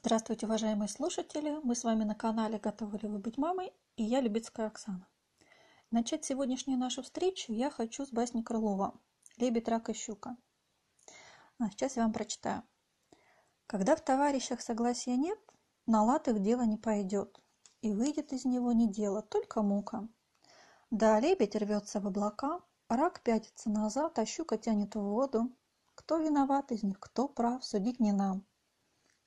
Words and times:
Здравствуйте, 0.00 0.46
уважаемые 0.46 0.88
слушатели! 0.88 1.58
Мы 1.64 1.74
с 1.74 1.82
вами 1.82 2.04
на 2.04 2.14
канале 2.14 2.60
«Готовы 2.60 2.98
ли 2.98 3.08
вы 3.08 3.18
быть 3.18 3.36
мамой?» 3.36 3.72
и 3.96 4.04
я, 4.04 4.20
Любецкая 4.20 4.68
Оксана. 4.68 5.08
Начать 5.90 6.24
сегодняшнюю 6.24 6.78
нашу 6.78 7.02
встречу 7.02 7.52
я 7.52 7.68
хочу 7.68 8.06
с 8.06 8.10
басни 8.10 8.42
Крылова 8.42 8.94
«Лебедь, 9.38 9.66
рак 9.66 9.90
и 9.90 9.94
щука». 9.94 10.36
А 11.58 11.68
сейчас 11.70 11.96
я 11.96 12.04
вам 12.04 12.12
прочитаю. 12.12 12.62
Когда 13.66 13.96
в 13.96 14.00
товарищах 14.00 14.60
согласия 14.60 15.16
нет, 15.16 15.40
на 15.86 16.04
лад 16.04 16.28
их 16.28 16.42
дело 16.42 16.62
не 16.62 16.76
пойдет, 16.76 17.36
и 17.82 17.92
выйдет 17.92 18.32
из 18.32 18.44
него 18.44 18.70
не 18.70 18.88
дело, 18.88 19.20
только 19.20 19.62
мука. 19.62 20.06
Да, 20.92 21.18
лебедь 21.18 21.56
рвется 21.56 21.98
в 21.98 22.06
облака, 22.06 22.60
рак 22.88 23.20
пятится 23.24 23.68
назад, 23.68 24.16
а 24.20 24.24
щука 24.26 24.58
тянет 24.58 24.94
в 24.94 25.00
воду. 25.00 25.50
Кто 25.96 26.18
виноват 26.18 26.70
из 26.70 26.84
них, 26.84 27.00
кто 27.00 27.26
прав, 27.26 27.64
судить 27.64 27.98
не 27.98 28.12
нам 28.12 28.46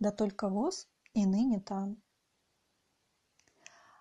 да 0.02 0.12
только 0.12 0.50
воз 0.50 0.90
и 1.14 1.26
ныне 1.28 1.60
там. 1.60 2.02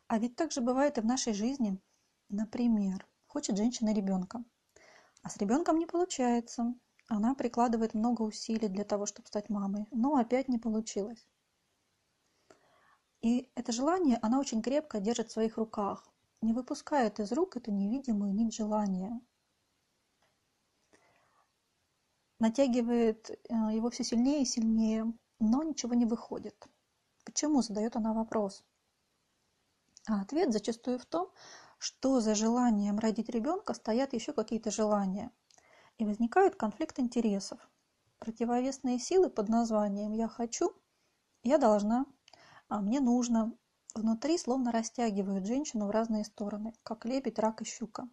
А 0.08 0.18
ведь 0.18 0.34
так 0.34 0.50
же 0.50 0.62
бывает 0.62 0.96
и 0.96 1.02
в 1.02 1.04
нашей 1.04 1.34
жизни. 1.34 1.78
Например, 2.30 3.06
хочет 3.26 3.58
женщина 3.58 3.92
ребенка, 3.92 4.42
а 5.22 5.28
с 5.28 5.36
ребенком 5.36 5.78
не 5.78 5.86
получается. 5.86 6.74
Она 7.06 7.34
прикладывает 7.34 7.92
много 7.92 8.22
усилий 8.22 8.68
для 8.68 8.84
того, 8.84 9.04
чтобы 9.04 9.28
стать 9.28 9.50
мамой, 9.50 9.86
но 9.90 10.16
опять 10.16 10.48
не 10.48 10.58
получилось. 10.58 11.28
И 13.20 13.50
это 13.54 13.70
желание 13.70 14.18
она 14.22 14.40
очень 14.40 14.62
крепко 14.62 15.00
держит 15.00 15.28
в 15.28 15.32
своих 15.32 15.58
руках, 15.58 16.08
не 16.40 16.54
выпускает 16.54 17.20
из 17.20 17.30
рук 17.32 17.58
эту 17.58 17.72
невидимую 17.72 18.32
нить 18.32 18.54
желания. 18.54 19.20
Натягивает 22.38 23.28
э, 23.28 23.36
его 23.74 23.90
все 23.90 24.02
сильнее 24.02 24.42
и 24.42 24.46
сильнее, 24.46 25.12
но 25.40 25.62
ничего 25.62 25.94
не 25.94 26.06
выходит. 26.06 26.68
Почему, 27.24 27.62
задает 27.62 27.96
она 27.96 28.12
вопрос. 28.12 28.64
А 30.06 30.20
ответ 30.20 30.52
зачастую 30.52 30.98
в 30.98 31.06
том, 31.06 31.30
что 31.78 32.20
за 32.20 32.34
желанием 32.34 32.98
родить 32.98 33.30
ребенка 33.30 33.74
стоят 33.74 34.12
еще 34.12 34.32
какие-то 34.32 34.70
желания. 34.70 35.30
И 35.98 36.04
возникает 36.04 36.56
конфликт 36.56 36.98
интересов. 36.98 37.58
Противовесные 38.18 38.98
силы 38.98 39.30
под 39.30 39.48
названием 39.48 40.12
«я 40.12 40.28
хочу», 40.28 40.74
«я 41.42 41.58
должна», 41.58 42.06
«а 42.68 42.80
мне 42.80 43.00
нужно» 43.00 43.52
внутри 43.94 44.38
словно 44.38 44.72
растягивают 44.72 45.46
женщину 45.46 45.86
в 45.86 45.90
разные 45.90 46.24
стороны, 46.24 46.74
как 46.82 47.04
лебедь, 47.04 47.38
рак 47.38 47.62
и 47.62 47.64
щука. 47.64 48.08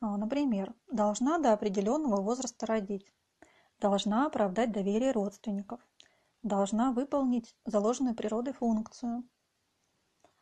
А, 0.00 0.16
например, 0.16 0.74
должна 0.90 1.38
до 1.38 1.52
определенного 1.52 2.20
возраста 2.20 2.66
родить, 2.66 3.12
должна 3.78 4.26
оправдать 4.26 4.72
доверие 4.72 5.12
родственников, 5.12 5.80
должна 6.44 6.92
выполнить 6.92 7.56
заложенную 7.64 8.14
природой 8.14 8.52
функцию. 8.52 9.28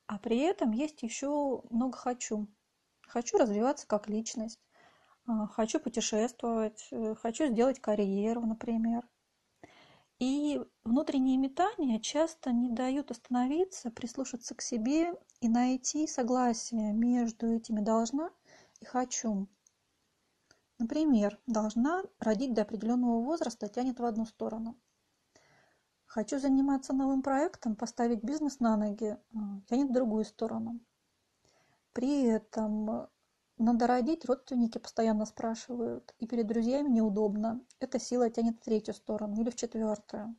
А 0.06 0.18
при 0.18 0.38
этом 0.38 0.72
есть 0.72 1.02
еще 1.02 1.62
много 1.70 1.96
«хочу». 1.96 2.48
Хочу 3.06 3.38
развиваться 3.38 3.86
как 3.86 4.08
личность, 4.08 4.60
а, 5.26 5.46
хочу 5.46 5.78
путешествовать, 5.78 6.88
э, 6.90 7.14
хочу 7.14 7.46
сделать 7.46 7.80
карьеру, 7.80 8.46
например. 8.46 9.06
И 10.18 10.60
внутренние 10.84 11.36
метания 11.36 12.00
часто 12.00 12.52
не 12.52 12.70
дают 12.70 13.10
остановиться, 13.10 13.90
прислушаться 13.90 14.54
к 14.54 14.62
себе 14.62 15.12
и 15.40 15.48
найти 15.48 16.06
согласие 16.06 16.92
между 16.92 17.54
этими 17.54 17.80
«должна» 17.80 18.30
и 18.80 18.84
«хочу». 18.84 19.48
Например, 20.78 21.38
«должна» 21.46 22.02
родить 22.18 22.54
до 22.54 22.62
определенного 22.62 23.22
возраста 23.22 23.68
тянет 23.68 24.00
в 24.00 24.04
одну 24.04 24.24
сторону– 24.24 24.78
Хочу 26.14 26.38
заниматься 26.38 26.92
новым 26.92 27.22
проектом, 27.22 27.74
поставить 27.74 28.22
бизнес 28.22 28.60
на 28.60 28.76
ноги, 28.76 29.16
тянет 29.66 29.88
в 29.88 29.94
другую 29.94 30.26
сторону. 30.26 30.78
При 31.94 32.24
этом 32.24 33.08
надо 33.56 33.86
родить, 33.86 34.26
родственники 34.26 34.76
постоянно 34.76 35.24
спрашивают, 35.24 36.14
и 36.18 36.26
перед 36.26 36.46
друзьями 36.46 36.90
неудобно. 36.90 37.64
Эта 37.80 37.98
сила 37.98 38.28
тянет 38.28 38.58
в 38.58 38.60
третью 38.62 38.92
сторону 38.92 39.40
или 39.40 39.48
в 39.48 39.56
четвертую. 39.56 40.36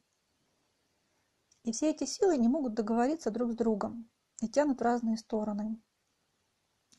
И 1.63 1.71
все 1.71 1.89
эти 1.89 2.03
силы 2.03 2.37
не 2.37 2.49
могут 2.49 2.75
договориться 2.75 3.31
друг 3.31 3.53
с 3.53 3.55
другом 3.55 4.07
и 4.41 4.47
тянут 4.47 4.79
в 4.79 4.83
разные 4.83 5.17
стороны. 5.17 5.81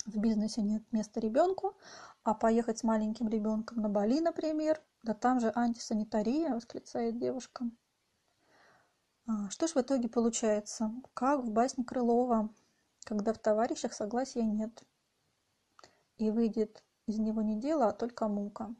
В 0.05 0.19
бизнесе 0.19 0.63
нет 0.63 0.83
места 0.91 1.21
ребенку, 1.21 1.77
а 2.25 2.35
поехать 2.35 2.79
с 2.79 2.83
маленьким 2.83 3.29
ребенком 3.29 3.79
на 3.79 3.89
Бали, 3.89 4.19
например, 4.19 4.83
да 5.05 5.15
там 5.15 5.39
же 5.39 5.53
антисанитария, 5.55 6.53
восклицает 6.57 7.21
девушка. 7.21 7.71
А, 9.27 9.49
что 9.49 9.67
ж 9.67 9.75
в 9.75 9.81
итоге 9.81 10.09
получается? 10.09 10.93
Как 11.15 11.41
в 11.41 11.51
басне 11.51 11.85
Крылова, 11.85 12.51
когда 13.05 13.33
в 13.33 13.39
товарищах 13.39 13.95
согласия 13.95 14.43
нет. 14.43 14.83
И 16.19 16.31
выйдет 16.31 16.83
из 17.07 17.19
него 17.19 17.43
не 17.43 17.59
дело, 17.59 17.89
а 17.89 17.93
только 17.93 18.29
мука. 18.29 18.75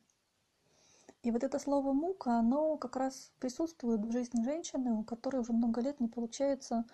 И 1.23 1.31
вот 1.31 1.43
это 1.43 1.59
слово 1.59 1.95
«мука», 1.95 2.39
оно 2.39 2.77
как 2.77 2.97
раз 2.97 3.33
присутствует 3.39 4.05
в 4.05 4.13
жизни 4.13 4.45
женщины, 4.45 4.93
у 4.93 5.03
которой 5.03 5.37
уже 5.37 5.55
много 5.55 5.81
лет 5.81 5.99
не 5.99 6.09
получается 6.09 6.85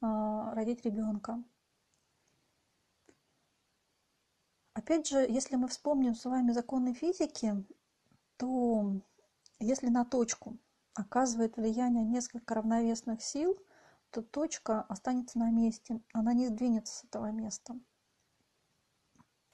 а, 0.00 0.52
родить 0.54 0.84
ребенка. 0.84 1.40
Опять 4.74 5.06
же, 5.06 5.18
если 5.18 5.54
мы 5.54 5.68
вспомним 5.68 6.16
с 6.16 6.24
вами 6.24 6.50
законы 6.50 6.94
физики, 6.94 7.64
то 8.36 9.00
если 9.60 9.86
на 9.86 10.04
точку 10.04 10.58
оказывает 10.96 11.56
влияние 11.56 12.04
несколько 12.04 12.54
равновесных 12.54 13.22
сил, 13.22 13.56
то 14.10 14.22
точка 14.22 14.82
останется 14.82 15.38
на 15.38 15.50
месте, 15.50 16.00
она 16.12 16.32
не 16.32 16.48
сдвинется 16.48 16.94
с 16.94 17.04
этого 17.04 17.30
места. 17.30 17.78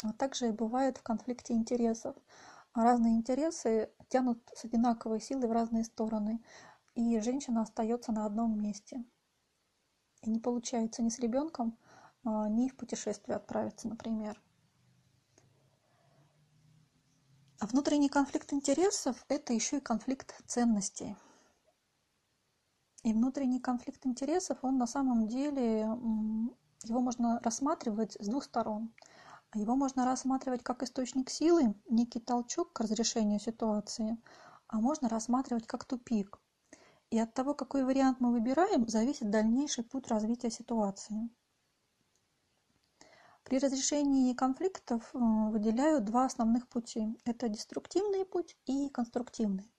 А 0.04 0.12
также 0.12 0.48
и 0.48 0.53
бывает 0.53 0.98
в 0.98 1.03
конфликте 1.03 1.54
интересов. 1.54 2.16
Разные 2.75 3.16
интересы 3.16 3.91
тянут 4.08 4.38
с 4.54 4.64
одинаковой 4.64 5.20
силой 5.20 5.48
в 5.48 5.53
разные 5.53 5.84
стороны, 5.84 6.42
и 6.94 7.19
женщина 7.20 7.62
остается 7.62 8.12
на 8.12 8.24
одном 8.24 8.60
месте. 8.60 9.04
И 10.22 10.30
не 10.30 10.38
получается 10.38 11.03
ни 11.03 11.09
с 11.09 11.19
ребенком, 11.19 11.78
а, 12.24 12.48
ни 12.48 12.69
в 12.69 12.76
путешествие 12.76 13.36
отправиться, 13.36 13.88
например. 13.88 14.41
А 17.60 17.66
внутренний 17.66 18.09
конфликт 18.09 18.53
интересов– 18.53 19.24
это 19.28 19.53
еще 19.53 19.78
и 19.78 19.80
конфликт 19.80 20.34
ценностей– 20.47 21.16
и 23.02 23.12
внутренний 23.12 23.60
конфликт 23.60 24.06
интересов, 24.06 24.58
он 24.62 24.78
на 24.78 24.86
самом 24.86 25.26
деле, 25.26 25.80
его 26.84 27.00
можно 27.00 27.40
рассматривать 27.42 28.16
с 28.20 28.28
двух 28.28 28.44
сторон. 28.44 28.92
Его 29.54 29.76
можно 29.76 30.06
рассматривать 30.06 30.62
как 30.62 30.82
источник 30.82 31.28
силы, 31.28 31.74
некий 31.88 32.20
толчок 32.20 32.72
к 32.72 32.80
разрешению 32.80 33.41
ситуации, 33.41 34.16
а 34.68 34.80
можно 34.80 35.08
рассматривать 35.08 35.66
как 35.66 35.84
тупик. 35.84 36.38
И 37.10 37.18
от 37.18 37.34
того, 37.34 37.54
какой 37.54 37.84
вариант 37.84 38.20
мы 38.20 38.32
выбираем, 38.32 38.88
зависит 38.88 39.30
дальнейший 39.30 39.84
путь 39.84 40.08
развития 40.08 40.50
ситуации. 40.50 41.28
При 43.44 43.58
разрешении 43.58 44.32
конфликтов 44.32 45.10
э, 45.12 45.18
выделяют 45.18 46.04
два 46.04 46.24
основных 46.24 46.68
пути. 46.68 47.18
Это 47.24 47.48
деструктивный 47.48 48.24
путь 48.24 48.56
и 48.64 48.88
конструктивный. 48.88 49.70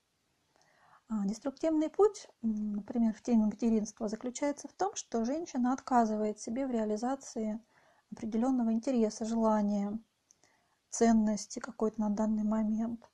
А, 1.08 1.26
деструктивный 1.26 1.90
путь, 1.90 2.28
например, 2.42 3.12
в 3.12 3.22
теме 3.22 3.46
материнства, 3.46 4.08
заключается 4.08 4.68
в 4.68 4.72
том, 4.72 4.94
что 4.94 5.24
женщина 5.24 5.72
отказывает 5.72 6.40
себе 6.40 6.66
в 6.66 6.70
реализации 6.70 7.60
определенного 8.10 8.72
интереса, 8.72 9.24
желания, 9.24 9.98
ценности 10.90 11.58
какой-то 11.58 12.00
на 12.00 12.10
данный 12.10 12.44
момент, 12.44 13.10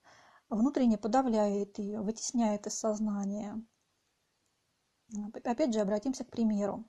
внутренне 0.48 0.98
подавляет 0.98 1.78
ее, 1.78 2.00
вытесняет 2.00 2.66
из 2.66 2.78
сознания. 2.78 3.60
Опять 5.44 5.74
же, 5.74 5.80
обратимся 5.80 6.24
к 6.24 6.30
примеру. 6.30 6.84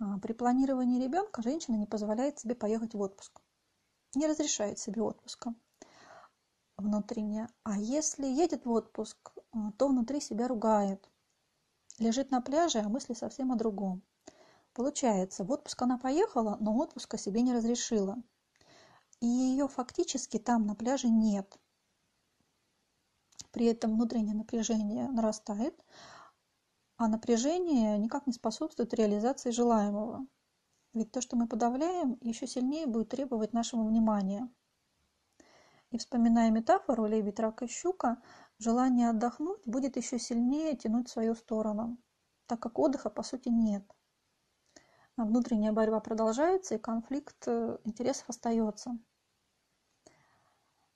А, 0.00 0.18
при 0.18 0.32
планировании 0.32 1.02
ребенка 1.02 1.42
женщина 1.42 1.76
не 1.76 1.86
позволяет 1.86 2.38
себе 2.38 2.54
поехать 2.54 2.94
в 2.94 3.00
отпуск, 3.00 3.40
не 4.14 4.26
разрешает 4.26 4.78
себе 4.78 5.02
отпуска 5.02 5.54
внутренне. 6.76 7.48
А 7.62 7.78
если 7.78 8.26
едет 8.26 8.64
в 8.64 8.70
отпуск, 8.70 9.32
то 9.78 9.88
внутри 9.88 10.20
себя 10.20 10.48
ругает. 10.48 11.08
Лежит 11.98 12.30
на 12.30 12.40
пляже, 12.40 12.80
а 12.80 12.88
мысли 12.88 13.14
совсем 13.14 13.52
о 13.52 13.56
другом. 13.56 14.02
Получается, 14.72 15.44
в 15.44 15.50
отпуск 15.50 15.80
она 15.82 15.98
поехала, 15.98 16.58
но 16.60 16.76
отпуска 16.76 17.16
себе 17.16 17.40
не 17.40 17.54
разрешила. 17.54 18.16
И 19.20 19.26
ее 19.26 19.68
фактически 19.68 20.38
там 20.38 20.66
на 20.66 20.74
пляже 20.74 21.08
нет. 21.08 21.58
При 23.50 23.66
этом 23.66 23.94
внутреннее 23.94 24.34
напряжение 24.34 25.08
нарастает, 25.08 25.74
а 26.98 27.08
напряжение 27.08 27.96
никак 27.96 28.26
не 28.26 28.34
способствует 28.34 28.92
реализации 28.92 29.50
желаемого. 29.50 30.26
Ведь 30.92 31.10
то, 31.12 31.22
что 31.22 31.36
мы 31.36 31.48
подавляем, 31.48 32.18
еще 32.20 32.46
сильнее 32.46 32.86
будет 32.86 33.08
требовать 33.08 33.54
нашего 33.54 33.82
внимания. 33.82 34.50
И 35.90 35.98
вспоминая 35.98 36.50
метафору 36.50 37.06
«лебедь, 37.06 37.40
рак 37.40 37.62
и 37.62 37.66
щука», 37.66 38.20
желание 38.58 39.10
отдохнуть 39.10 39.60
будет 39.66 39.96
еще 39.96 40.18
сильнее 40.18 40.76
тянуть 40.76 41.08
в 41.08 41.12
свою 41.12 41.34
сторону. 41.34 41.98
так 42.46 42.60
как 42.60 42.78
отдыха 42.78 43.10
по 43.10 43.22
сути 43.24 43.48
нет. 43.48 43.84
А 45.16 45.24
внутренняя 45.24 45.72
борьба 45.72 45.98
продолжается, 46.00 46.76
и 46.76 46.78
конфликт 46.78 47.48
э, 47.48 47.78
интересов 47.84 48.28
остается. 48.28 48.98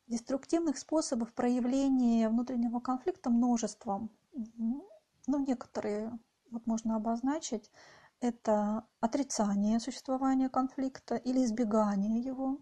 Деструктивных 0.07 0.79
способов 0.79 1.33
проявления 1.33 2.29
внутреннего 2.29 2.81
конфликта 2.81 3.31
множество. 3.31 4.09
Ну, 4.33 5.45
некоторые 5.47 6.19
вот 6.51 6.67
можно 6.67 6.97
обозначить. 6.97 7.71
Это 8.21 8.87
отрицание 9.01 9.81
существования 9.81 10.49
конфликта 10.49 11.17
или 11.17 11.45
избегание 11.45 12.21
его, 12.21 12.59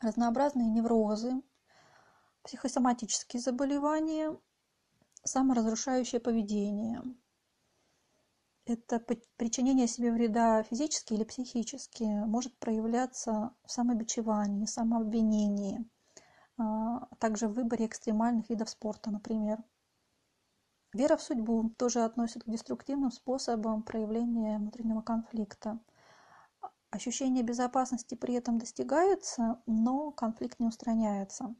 разнообразные 0.00 0.68
неврозы, 0.68 1.42
психосоматические 2.46 3.42
заболевания, 3.42 4.38
саморазрушающее 5.24 6.20
поведение. 6.20 7.02
Это 8.64 9.00
причинение 9.36 9.88
себе 9.88 10.12
вреда 10.12 10.62
физически 10.62 11.14
или 11.14 11.24
психически 11.24 12.04
может 12.04 12.56
проявляться 12.58 13.54
в 13.64 13.70
самобичевании, 13.70 14.64
самообвинении, 14.66 15.84
а 16.56 17.06
также 17.18 17.48
в 17.48 17.54
выборе 17.54 17.86
экстремальных 17.86 18.48
видов 18.48 18.70
спорта, 18.70 19.10
например. 19.10 19.62
Вера 20.92 21.16
в 21.16 21.22
судьбу 21.22 21.70
тоже 21.70 22.04
относит 22.04 22.44
к 22.44 22.50
деструктивным 22.50 23.10
способам 23.10 23.82
проявления 23.82 24.58
внутреннего 24.58 25.02
конфликта. 25.02 25.80
Ощущение 26.90 27.42
безопасности 27.42 28.14
при 28.14 28.34
этом 28.34 28.58
достигается, 28.58 29.60
но 29.66 30.12
конфликт 30.12 30.60
не 30.60 30.66
устраняется. 30.66 31.54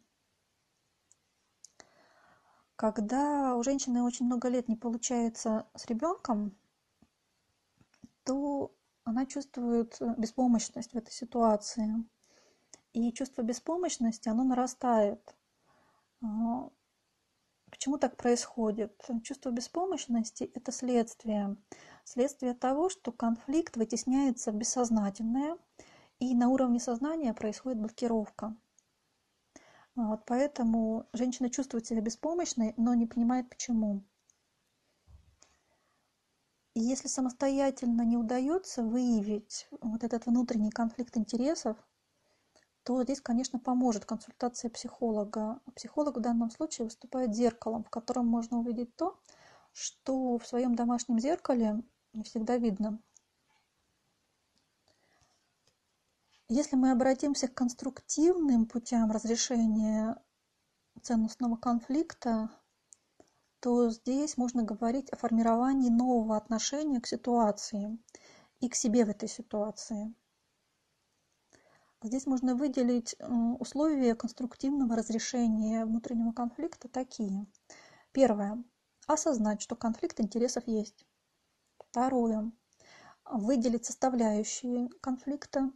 Когда 2.76 3.56
у 3.56 3.62
женщины 3.62 4.02
очень 4.02 4.26
много 4.26 4.48
лет 4.48 4.68
не 4.68 4.76
получается 4.76 5.66
с 5.74 5.86
ребенком, 5.86 6.54
то 8.24 8.74
она 9.04 9.24
чувствует 9.24 9.96
беспомощность 10.18 10.92
в 10.92 10.96
этой 10.96 11.12
ситуации. 11.12 12.04
И 12.92 13.12
чувство 13.12 13.42
беспомощности, 13.42 14.28
оно 14.28 14.44
нарастает. 14.44 15.34
А, 16.22 16.68
почему 17.70 17.98
так 17.98 18.16
происходит? 18.16 19.00
Чувство 19.22 19.50
беспомощности– 19.50 20.44
это 20.54 20.70
следствие. 20.70 21.56
Следствие 22.04 22.52
того, 22.52 22.90
что 22.90 23.10
конфликт 23.10 23.76
вытесняется 23.76 24.52
в 24.52 24.56
бессознательное, 24.56 25.56
и 26.18 26.34
на 26.34 26.48
уровне 26.48 26.80
сознания 26.80 27.32
происходит 27.32 27.78
блокировка. 27.78 28.54
Вот 29.96 30.24
поэтому 30.26 31.08
женщина 31.14 31.48
чувствует 31.48 31.86
себя 31.86 32.02
беспомощной, 32.02 32.74
но 32.76 32.94
не 32.94 33.06
понимает 33.06 33.48
почему. 33.48 34.04
И 36.74 36.80
если 36.80 37.08
самостоятельно 37.08 38.02
не 38.02 38.18
удается 38.18 38.82
выявить 38.82 39.66
вот 39.80 40.04
этот 40.04 40.26
внутренний 40.26 40.70
конфликт 40.70 41.16
интересов, 41.16 41.78
то 42.82 43.02
здесь, 43.02 43.22
конечно, 43.22 43.58
поможет 43.58 44.04
консультация 44.04 44.70
психолога. 44.70 45.60
Психолог 45.74 46.18
в 46.18 46.20
данном 46.20 46.50
случае 46.50 46.84
выступает 46.84 47.34
зеркалом, 47.34 47.82
в 47.82 47.88
котором 47.88 48.26
можно 48.26 48.58
увидеть 48.58 48.94
то, 48.96 49.18
что 49.72 50.36
в 50.36 50.46
своем 50.46 50.74
домашнем 50.74 51.18
зеркале 51.18 51.82
не 52.12 52.22
всегда 52.22 52.58
видно. 52.58 53.00
Если 56.48 56.76
мы 56.76 56.92
обратимся 56.92 57.48
к 57.48 57.54
конструктивным 57.54 58.66
путям 58.66 59.10
разрешения 59.10 60.16
ценностного 61.02 61.56
конфликта, 61.56 62.50
то 63.58 63.90
здесь 63.90 64.36
можно 64.36 64.62
говорить 64.62 65.10
о 65.10 65.16
формировании 65.16 65.90
нового 65.90 66.36
отношения 66.36 67.00
к 67.00 67.06
ситуации 67.08 67.98
и 68.60 68.68
к 68.68 68.76
себе 68.76 69.04
в 69.04 69.08
этой 69.08 69.28
ситуации. 69.28 70.14
Здесь 72.00 72.26
можно 72.26 72.54
выделить 72.54 73.16
условия 73.58 74.14
конструктивного 74.14 74.94
разрешения 74.94 75.84
внутреннего 75.84 76.30
конфликта 76.30 76.88
такие. 76.88 77.46
Первое. 78.12 78.62
Осознать, 79.08 79.62
что 79.62 79.74
конфликт 79.74 80.20
интересов 80.20 80.68
есть. 80.68 81.04
Второе. 81.78 82.52
Выделить 83.24 83.84
составляющие 83.84 84.88
конфликта 85.00 85.72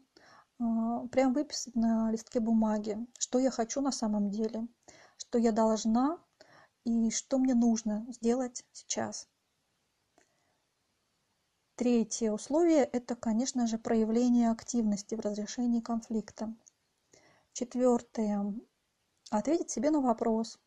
прям 0.60 1.32
выписать 1.32 1.74
на 1.74 2.10
листке 2.10 2.38
бумаги, 2.38 2.98
что 3.18 3.38
я 3.38 3.50
хочу 3.50 3.80
на 3.80 3.92
самом 3.92 4.30
деле, 4.30 4.68
что 5.16 5.38
я 5.38 5.52
должна 5.52 6.18
и 6.84 7.10
что 7.10 7.38
мне 7.38 7.54
нужно 7.54 8.06
сделать 8.10 8.64
сейчас. 8.72 9.28
Третье 11.76 12.30
условие– 12.30 12.84
это, 12.92 13.16
конечно 13.16 13.66
же, 13.66 13.78
проявление 13.78 14.50
активности 14.50 15.14
в 15.14 15.20
разрешении 15.20 15.80
конфликта. 15.80 16.54
Четвертое– 17.54 18.54
ответить 19.30 19.70
себе 19.70 19.90
на 19.90 20.02
вопрос, 20.02 20.58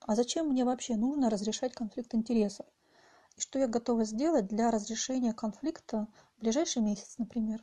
а 0.00 0.14
зачем 0.14 0.48
мне 0.48 0.64
вообще 0.64 0.96
нужно 0.96 1.28
разрешать 1.28 1.74
конфликт 1.74 2.14
интересов? 2.14 2.66
И 3.36 3.40
что 3.40 3.58
я 3.58 3.66
готова 3.66 4.04
сделать 4.04 4.46
для 4.46 4.70
разрешения 4.70 5.34
конфликта 5.34 6.08
в 6.36 6.40
ближайший 6.40 6.80
месяц, 6.80 7.18
например? 7.18 7.62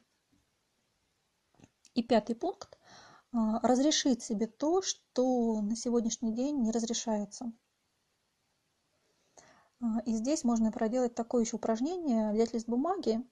И 1.95 2.03
пятый 2.03 2.35
пункт 2.35 2.77
а,– 3.31 3.59
разрешить 3.67 4.21
себе 4.21 4.47
то, 4.47 4.81
что 4.81 5.61
на 5.61 5.75
сегодняшний 5.75 6.33
день 6.33 6.61
не 6.61 6.71
разрешается. 6.71 7.51
А, 9.81 10.01
и 10.05 10.13
здесь 10.13 10.43
можно 10.43 10.71
проделать 10.71 11.15
такое 11.15 11.43
еще 11.43 11.55
упражнение, 11.55 12.33
взять 12.33 12.53
лист 12.53 12.67
бумаги 12.67 13.25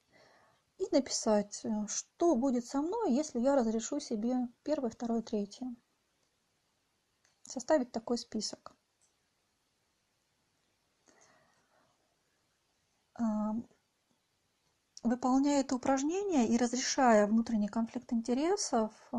и 0.77 0.87
написать, 0.91 1.61
э, 1.65 1.87
что 1.87 2.35
будет 2.35 2.65
со 2.65 2.81
мной, 2.81 3.13
если 3.13 3.39
я 3.39 3.55
разрешу 3.55 3.99
себе 3.99 4.47
первое, 4.63 4.89
второе, 4.89 5.21
третье. 5.21 5.75
Составить 7.43 7.91
такой 7.91 8.17
список. 8.17 8.75
Выполняя 15.23 15.61
это 15.61 15.75
упражнение 15.75 16.49
и 16.49 16.57
разрешая 16.57 17.27
внутренний 17.27 17.69
конфликт 17.69 18.11
интересов, 18.11 18.91
э, 19.13 19.17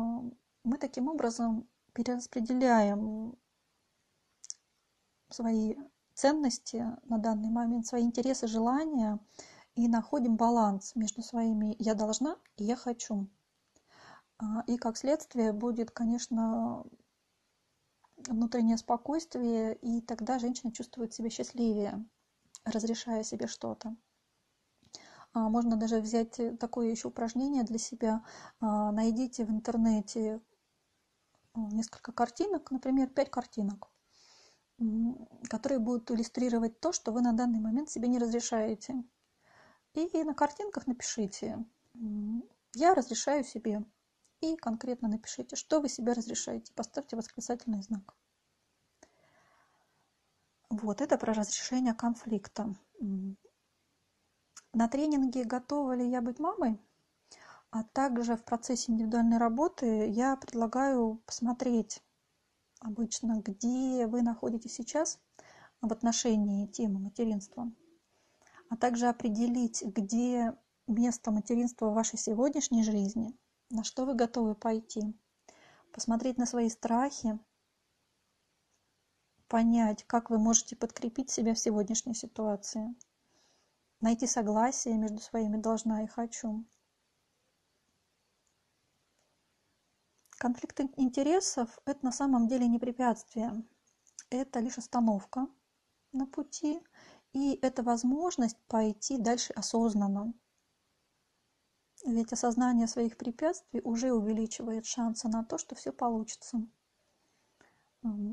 мы 0.63 0.77
таким 0.77 1.07
образом 1.07 1.67
перераспределяем 1.93 3.35
свои 5.31 5.73
ценности 6.13 6.85
на 7.05 7.17
данный 7.17 7.49
момент, 7.49 7.87
свои 7.87 8.03
интересы, 8.03 8.45
желания 8.45 9.17
и 9.73 9.87
находим 9.87 10.37
баланс 10.37 10.93
между 10.93 11.23
своими 11.23 11.75
«я 11.79 11.95
должна» 11.95 12.37
и 12.57 12.65
«я 12.65 12.75
хочу». 12.75 13.27
А, 14.37 14.63
и 14.67 14.77
как 14.77 14.97
следствие 14.97 15.53
будет, 15.53 15.89
конечно, 15.89 16.85
внутреннее 18.17 18.77
спокойствие, 18.77 19.73
и 19.73 20.01
тогда 20.01 20.37
женщина 20.37 20.71
чувствует 20.71 21.15
себя 21.15 21.31
счастливее, 21.31 22.05
разрешая 22.63 23.23
себе 23.23 23.47
что-то. 23.47 23.95
А, 25.35 25.49
можно 25.49 25.75
даже 25.75 25.99
взять 25.99 26.39
э, 26.39 26.55
такое 26.55 26.89
еще 26.89 27.09
упражнение 27.09 27.63
для 27.63 27.77
себя. 27.77 28.23
А, 28.61 28.91
найдите 28.93 29.43
в 29.43 29.51
интернете 29.51 30.41
а, 31.53 31.59
несколько 31.71 32.13
картинок, 32.13 32.71
например, 32.71 33.09
пять 33.09 33.29
картинок, 33.29 33.89
которые 35.49 35.79
будут 35.79 36.09
иллюстрировать 36.09 36.79
то, 36.79 36.93
что 36.93 37.11
вы 37.11 37.21
на 37.21 37.33
данный 37.33 37.59
момент 37.59 37.89
себе 37.89 38.07
не 38.07 38.17
разрешаете. 38.17 39.03
И 39.93 40.23
на 40.23 40.33
картинках 40.33 40.87
напишите 40.87 41.65
«Я 42.73 42.95
разрешаю 42.95 43.43
себе». 43.43 43.85
И 44.41 44.57
конкретно 44.57 45.07
напишите, 45.07 45.55
что 45.55 45.79
вы 45.79 45.87
себе 45.89 46.11
разрешаете. 46.11 46.73
Поставьте 46.73 47.15
восклицательный 47.15 47.81
знак. 47.81 48.15
Вот 50.69 50.99
это 50.99 51.17
про 51.17 51.33
разрешение 51.33 51.93
конфликта. 51.93 52.75
На 54.75 54.89
тренинге 54.89 55.45
«Готова 55.45 55.95
ли 55.95 56.05
я 56.09 56.21
быть 56.21 56.37
мамой?» 56.37 56.77
а 57.71 57.83
также 57.83 58.35
в 58.35 58.43
процессе 58.43 58.91
индивидуальной 58.91 59.37
работы 59.37 60.09
я 60.09 60.35
предлагаю 60.35 61.21
посмотреть 61.25 62.03
обычно, 62.81 63.41
где 63.41 64.05
вы 64.05 64.21
находитесь 64.21 64.73
сейчас 64.73 65.17
в 65.79 65.93
отношении 65.93 66.67
темы 66.67 66.99
материнства, 66.99 67.71
а 68.69 68.75
также 68.75 69.07
определить, 69.07 69.81
где 69.81 70.53
место 70.87 71.31
материнства 71.31 71.85
в 71.85 71.93
вашей 71.93 72.19
сегодняшней 72.19 72.83
жизни, 72.83 73.33
на 73.69 73.85
что 73.85 74.05
вы 74.05 74.13
готовы 74.13 74.55
пойти, 74.55 75.17
посмотреть 75.93 76.37
на 76.37 76.45
свои 76.45 76.67
страхи, 76.67 77.39
понять, 79.47 80.03
как 80.03 80.29
вы 80.29 80.37
можете 80.37 80.75
подкрепить 80.75 81.29
себя 81.29 81.53
в 81.53 81.59
сегодняшней 81.59 82.13
ситуации– 82.13 82.93
найти 84.05 84.27
согласие 84.27 84.97
между 84.97 85.19
своими 85.19 85.57
должна 85.57 86.03
и 86.03 86.07
хочу. 86.07 86.63
Конфликт 90.37 90.79
интересов– 90.97 91.79
это 91.85 92.05
на 92.05 92.11
самом 92.11 92.47
деле 92.47 92.67
не 92.67 92.77
препятствие, 92.77 93.63
это 94.29 94.59
лишь 94.59 94.77
остановка 94.77 95.47
на 96.11 96.27
пути 96.27 96.81
И 97.33 97.59
это 97.61 97.83
возможность 97.83 98.57
пойти 98.67 99.17
дальше 99.17 99.53
осознанно. 99.53 100.33
Ведь 102.05 102.31
осознание 102.31 102.87
своих 102.87 103.17
препятствий 103.17 103.81
уже 103.83 104.13
увеличивает 104.13 104.85
шансы 104.85 105.27
на 105.27 105.43
то, 105.43 105.57
что 105.57 105.75
все 105.75 105.91
получится. 105.91 106.65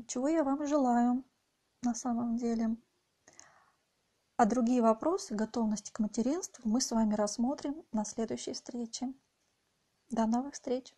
Чего 0.07 0.27
я 0.29 0.43
вам 0.43 0.65
желаю 0.67 1.23
на 1.81 1.95
самом 1.95 2.37
деле. 2.37 2.77
А 4.35 4.45
другие 4.45 4.81
вопросы 4.81 5.35
готовности 5.35 5.91
к 5.91 5.99
материнству 5.99 6.67
мы 6.67 6.81
с 6.81 6.91
вами 6.91 7.13
рассмотрим 7.13 7.83
на 7.91 8.03
следующей 8.03 8.53
встрече. 8.53 9.13
До 10.09 10.25
новых 10.25 10.55
встреч! 10.55 10.95